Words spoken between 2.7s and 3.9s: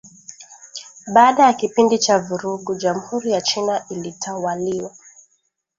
jamhuri ya China